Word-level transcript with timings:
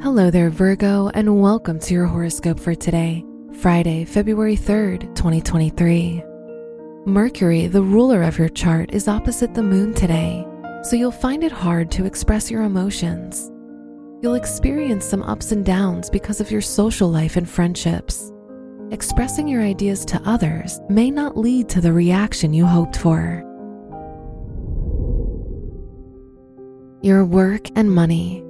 Hello 0.00 0.30
there, 0.30 0.48
Virgo, 0.48 1.10
and 1.14 1.42
welcome 1.42 1.80
to 1.80 1.92
your 1.92 2.06
horoscope 2.06 2.60
for 2.60 2.72
today, 2.72 3.24
Friday, 3.60 4.04
February 4.04 4.56
3rd, 4.56 5.12
2023. 5.16 6.22
Mercury, 7.04 7.66
the 7.66 7.82
ruler 7.82 8.22
of 8.22 8.38
your 8.38 8.48
chart, 8.48 8.94
is 8.94 9.08
opposite 9.08 9.54
the 9.54 9.62
moon 9.62 9.92
today, 9.92 10.46
so 10.84 10.94
you'll 10.94 11.10
find 11.10 11.42
it 11.42 11.50
hard 11.50 11.90
to 11.90 12.04
express 12.04 12.48
your 12.48 12.62
emotions. 12.62 13.50
You'll 14.22 14.36
experience 14.36 15.04
some 15.04 15.24
ups 15.24 15.50
and 15.50 15.66
downs 15.66 16.08
because 16.08 16.40
of 16.40 16.52
your 16.52 16.62
social 16.62 17.10
life 17.10 17.36
and 17.36 17.50
friendships. 17.50 18.30
Expressing 18.92 19.48
your 19.48 19.62
ideas 19.62 20.04
to 20.04 20.22
others 20.24 20.78
may 20.88 21.10
not 21.10 21.36
lead 21.36 21.68
to 21.70 21.80
the 21.80 21.92
reaction 21.92 22.54
you 22.54 22.66
hoped 22.66 22.96
for. 22.96 23.42
Your 27.02 27.24
work 27.24 27.66
and 27.76 27.90
money. 27.90 28.44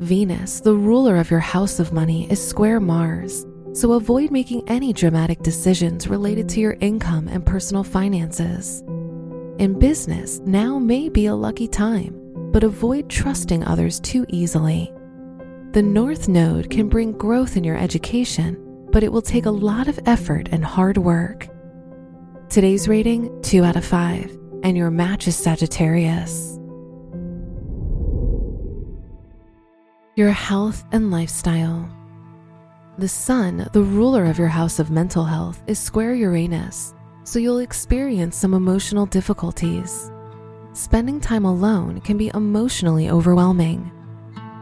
Venus, 0.00 0.60
the 0.60 0.74
ruler 0.74 1.16
of 1.16 1.30
your 1.30 1.40
house 1.40 1.78
of 1.78 1.92
money, 1.92 2.28
is 2.30 2.44
square 2.44 2.80
Mars, 2.80 3.46
so 3.72 3.92
avoid 3.92 4.32
making 4.32 4.68
any 4.68 4.92
dramatic 4.92 5.40
decisions 5.42 6.08
related 6.08 6.48
to 6.48 6.60
your 6.60 6.76
income 6.80 7.28
and 7.28 7.46
personal 7.46 7.84
finances. 7.84 8.82
In 9.58 9.78
business, 9.78 10.40
now 10.40 10.80
may 10.80 11.08
be 11.08 11.26
a 11.26 11.34
lucky 11.34 11.68
time, 11.68 12.20
but 12.50 12.64
avoid 12.64 13.08
trusting 13.08 13.62
others 13.64 14.00
too 14.00 14.26
easily. 14.28 14.92
The 15.70 15.82
North 15.82 16.28
Node 16.28 16.70
can 16.70 16.88
bring 16.88 17.12
growth 17.12 17.56
in 17.56 17.62
your 17.62 17.76
education, 17.76 18.56
but 18.90 19.04
it 19.04 19.12
will 19.12 19.22
take 19.22 19.46
a 19.46 19.50
lot 19.50 19.86
of 19.86 20.00
effort 20.06 20.48
and 20.50 20.64
hard 20.64 20.98
work. 20.98 21.46
Today's 22.48 22.88
rating 22.88 23.42
2 23.42 23.62
out 23.62 23.76
of 23.76 23.84
5, 23.84 24.38
and 24.64 24.76
your 24.76 24.90
match 24.90 25.28
is 25.28 25.36
Sagittarius. 25.36 26.58
Your 30.16 30.30
health 30.30 30.84
and 30.92 31.10
lifestyle. 31.10 31.90
The 32.98 33.08
Sun, 33.08 33.68
the 33.72 33.82
ruler 33.82 34.26
of 34.26 34.38
your 34.38 34.46
house 34.46 34.78
of 34.78 34.88
mental 34.88 35.24
health, 35.24 35.60
is 35.66 35.80
square 35.80 36.14
Uranus, 36.14 36.94
so 37.24 37.40
you'll 37.40 37.58
experience 37.58 38.36
some 38.36 38.54
emotional 38.54 39.06
difficulties. 39.06 40.12
Spending 40.72 41.18
time 41.18 41.44
alone 41.44 42.00
can 42.00 42.16
be 42.16 42.30
emotionally 42.32 43.10
overwhelming. 43.10 43.90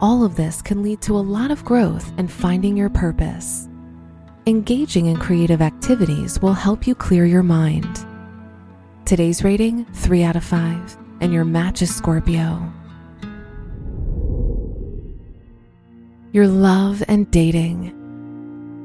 All 0.00 0.24
of 0.24 0.36
this 0.36 0.62
can 0.62 0.82
lead 0.82 1.02
to 1.02 1.18
a 1.18 1.28
lot 1.36 1.50
of 1.50 1.66
growth 1.66 2.10
and 2.16 2.32
finding 2.32 2.74
your 2.74 2.88
purpose. 2.88 3.68
Engaging 4.46 5.04
in 5.04 5.18
creative 5.18 5.60
activities 5.60 6.40
will 6.40 6.54
help 6.54 6.86
you 6.86 6.94
clear 6.94 7.26
your 7.26 7.42
mind. 7.42 8.06
Today's 9.04 9.44
rating 9.44 9.84
3 9.84 10.22
out 10.22 10.36
of 10.36 10.44
5, 10.44 10.96
and 11.20 11.30
your 11.30 11.44
match 11.44 11.82
is 11.82 11.94
Scorpio. 11.94 12.72
Your 16.32 16.48
love 16.48 17.02
and 17.08 17.30
dating. 17.30 17.92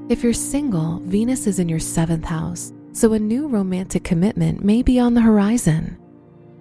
If 0.10 0.22
you're 0.22 0.34
single, 0.34 1.00
Venus 1.06 1.48
is 1.48 1.60
in 1.60 1.70
your 1.70 1.80
seventh 1.80 2.26
house, 2.26 2.74
so 2.92 3.14
a 3.14 3.20
new 3.20 3.48
romantic 3.48 4.04
commitment 4.04 4.66
may 4.66 4.82
be 4.82 5.00
on 5.00 5.14
the 5.14 5.22
horizon. 5.22 5.98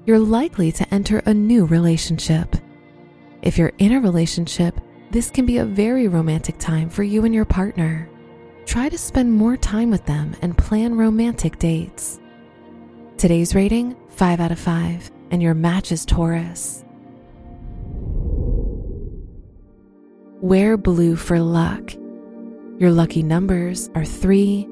You're 0.04 0.20
likely 0.20 0.70
to 0.70 0.94
enter 0.94 1.18
a 1.26 1.34
new 1.34 1.64
relationship. 1.66 2.54
If 3.42 3.58
you're 3.58 3.72
in 3.78 3.94
a 3.94 4.00
relationship, 4.00 4.80
this 5.10 5.28
can 5.28 5.44
be 5.44 5.58
a 5.58 5.64
very 5.64 6.06
romantic 6.06 6.56
time 6.58 6.88
for 6.88 7.02
you 7.02 7.24
and 7.24 7.34
your 7.34 7.44
partner. 7.44 8.08
Try 8.64 8.88
to 8.88 8.98
spend 8.98 9.32
more 9.32 9.56
time 9.56 9.90
with 9.90 10.06
them 10.06 10.36
and 10.40 10.56
plan 10.56 10.96
romantic 10.96 11.58
dates. 11.58 12.20
Today's 13.16 13.56
rating 13.56 13.96
5 14.10 14.38
out 14.38 14.52
of 14.52 14.58
5, 14.60 15.10
and 15.32 15.42
your 15.42 15.54
match 15.54 15.90
is 15.90 16.04
Taurus. 16.04 16.85
Wear 20.42 20.76
blue 20.76 21.16
for 21.16 21.40
luck. 21.40 21.94
Your 22.78 22.90
lucky 22.90 23.22
numbers 23.22 23.88
are 23.94 24.04
3, 24.04 24.68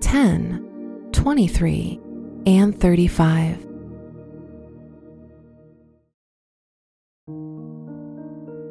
10, 0.00 1.10
23, 1.12 2.00
and 2.46 2.80
35. 2.80 3.60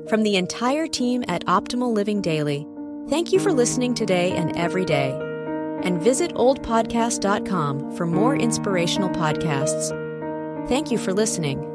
From 0.10 0.24
the 0.24 0.36
entire 0.36 0.86
team 0.86 1.24
at 1.30 1.46
Optimal 1.46 1.94
Living 1.94 2.22
Daily, 2.22 2.68
thank 3.08 3.32
you 3.32 3.40
for 3.40 3.54
listening 3.54 3.94
today 3.94 4.34
and 4.34 4.56
every 4.58 4.84
day. 4.84 5.18
And 5.84 6.02
visit 6.02 6.34
oldpodcast.com 6.34 7.96
for 7.96 8.06
more 8.06 8.36
inspirational 8.36 9.10
podcasts. 9.10 9.98
Thank 10.68 10.92
you 10.92 10.98
for 10.98 11.14
listening. 11.14 11.73